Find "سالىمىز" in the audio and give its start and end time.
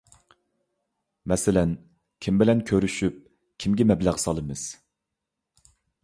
4.23-4.65